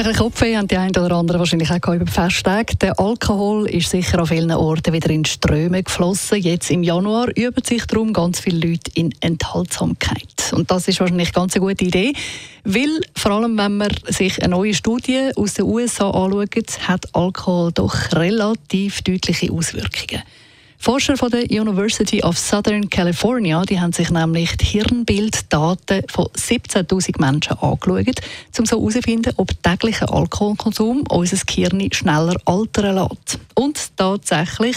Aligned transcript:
ein 0.00 0.06
bisschen 0.06 0.24
Kopfweh 0.24 0.56
haben 0.56 0.66
die 0.66 0.78
einen 0.78 0.96
oder 0.96 1.16
anderen 1.16 1.40
wahrscheinlich 1.40 1.70
auch 1.70 1.94
über 1.94 2.06
die. 2.06 2.78
Der 2.80 2.98
Alkohol 2.98 3.68
ist 3.68 3.90
sicher 3.90 4.20
an 4.20 4.26
vielen 4.26 4.50
Orten 4.50 4.94
wieder 4.94 5.10
in 5.10 5.26
Ströme 5.26 5.82
geflossen. 5.82 6.38
Jetzt 6.38 6.70
im 6.70 6.82
Januar 6.82 7.28
üben 7.36 7.62
sich 7.62 7.84
darum 7.84 8.14
ganz 8.14 8.40
viele 8.40 8.66
Leute 8.66 8.90
in 8.94 9.12
Enthaltsamkeit. 9.20 10.52
Und 10.52 10.70
das 10.70 10.88
ist 10.88 11.00
wahrscheinlich 11.00 11.34
ganz 11.34 11.54
eine 11.54 11.66
gute 11.66 11.84
Idee, 11.84 12.14
weil 12.64 13.00
vor 13.14 13.32
allem, 13.32 13.58
wenn 13.58 13.76
man 13.76 13.90
sich 14.06 14.42
eine 14.42 14.52
neue 14.52 14.72
Studie 14.72 15.32
aus 15.36 15.54
den 15.54 15.66
USA 15.66 16.08
anschaut, 16.08 16.88
hat 16.88 17.14
Alkohol 17.14 17.70
doch 17.72 18.12
relativ 18.12 19.02
deutliche 19.02 19.52
Auswirkungen. 19.52 20.22
Forscher 20.82 21.18
von 21.18 21.30
der 21.30 21.42
University 21.50 22.22
of 22.22 22.38
Southern 22.38 22.88
California 22.88 23.62
die 23.64 23.78
haben 23.78 23.92
sich 23.92 24.10
nämlich 24.10 24.56
die 24.56 24.64
Hirnbilddaten 24.64 26.04
von 26.08 26.28
17.000 26.28 27.20
Menschen 27.20 27.58
angeschaut, 27.58 28.22
um 28.58 28.64
so 28.64 28.78
herauszufinden, 28.78 29.34
ob 29.36 29.62
täglicher 29.62 30.10
Alkoholkonsum 30.10 31.04
unser 31.10 31.36
Gehirn 31.44 31.86
schneller 31.92 32.34
altern 32.46 32.94
lässt. 32.94 33.38
Und 33.54 33.94
tatsächlich, 33.98 34.76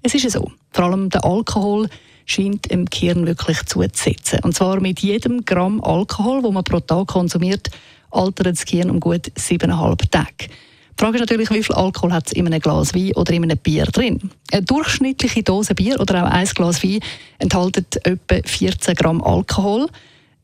es 0.00 0.14
ist 0.14 0.30
so. 0.30 0.50
Vor 0.72 0.84
allem 0.86 1.10
der 1.10 1.22
Alkohol 1.26 1.90
scheint 2.24 2.68
im 2.68 2.86
Gehirn 2.86 3.26
wirklich 3.26 3.62
zuzusetzen. 3.66 4.38
Und 4.44 4.54
zwar 4.54 4.80
mit 4.80 5.00
jedem 5.00 5.44
Gramm 5.44 5.84
Alkohol, 5.84 6.42
wo 6.42 6.52
man 6.52 6.64
pro 6.64 6.80
Tag 6.80 7.08
konsumiert, 7.08 7.68
altert 8.10 8.46
das 8.46 8.64
Gehirn 8.64 8.88
um 8.88 8.98
gut 8.98 9.30
siebeneinhalb 9.36 10.10
Tage. 10.10 10.48
Die 10.96 11.02
Frage 11.02 11.16
ist 11.16 11.22
natürlich, 11.22 11.50
wie 11.50 11.62
viel 11.62 11.74
Alkohol 11.74 12.12
hat 12.12 12.28
es 12.28 12.32
in 12.32 12.46
einem 12.46 12.60
Glas 12.60 12.94
Wein 12.94 13.12
oder 13.16 13.32
in 13.32 13.42
einem 13.42 13.58
Bier 13.58 13.86
drin? 13.86 14.30
Eine 14.52 14.62
durchschnittliche 14.62 15.42
Dose 15.42 15.74
Bier 15.74 15.98
oder 15.98 16.22
auch 16.22 16.30
ein 16.30 16.46
Glas 16.46 16.84
Wein 16.84 17.00
enthält 17.38 17.76
etwa 18.06 18.48
14 18.48 18.94
Gramm 18.94 19.22
Alkohol. 19.22 19.88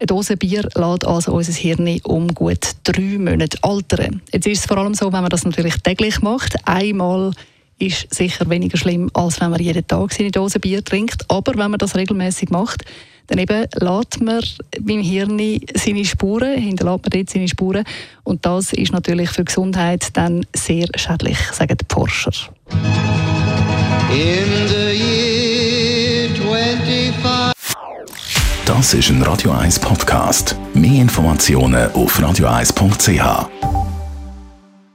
Eine 0.01 0.07
Dose 0.07 0.37
Bier 0.37 0.63
lässt 0.75 1.07
also 1.07 1.35
unser 1.35 1.53
Hirn 1.53 2.01
um 2.03 2.35
gut 2.35 2.73
drei 2.83 3.19
Monate 3.19 3.59
altern. 3.63 4.23
Jetzt 4.33 4.49
ist 4.49 4.61
es 4.61 4.67
vor 4.67 4.79
allem 4.79 4.95
so, 4.95 5.13
wenn 5.13 5.21
man 5.21 5.31
das 5.31 5.45
natürlich 5.45 5.77
täglich 5.77 6.21
macht. 6.21 6.57
Einmal 6.67 7.31
ist 7.79 8.13
sicher 8.13 8.51
weniger 8.51 8.77
schlimm, 8.77 9.09
als 9.15 9.41
wenn 9.41 9.51
man 9.51 9.63
jeden 9.63 9.87
Tag 9.87 10.13
seine 10.13 10.33
Dose 10.33 10.59
Bier 10.59 10.85
trinkt. 10.85 11.31
Aber 11.31 11.53
wenn 11.57 11.71
man 11.71 11.79
das 11.79 11.95
regelmäßig 11.95 12.51
macht, 12.51 12.85
dann 13.31 13.39
eben 13.39 13.67
lässt 13.79 14.21
man 14.21 14.43
beim 14.81 15.01
Hirn 15.01 15.61
seine 15.75 16.05
Spuren, 16.05 16.61
hinterlässt 16.61 17.05
man 17.05 17.11
dort 17.11 17.31
seine 17.31 17.49
Spuren. 17.49 17.85
Und 18.25 18.45
das 18.45 18.73
ist 18.73 18.93
natürlich 18.93 19.31
für 19.31 19.43
die 19.43 19.47
Gesundheit 19.47 20.09
dann 20.15 20.45
sehr 20.55 20.87
schädlich, 20.97 21.39
sagen 21.53 21.77
die 21.81 21.87
Forscher. 21.89 22.33
Das 28.67 28.95
ist 28.95 29.11
ein 29.11 29.23
Radio 29.23 29.53
1 29.53 29.79
Podcast. 29.79 30.57
Mehr 30.75 31.01
Informationen 31.01 31.93
auf 31.93 32.19
radio1.ch. 32.19 33.70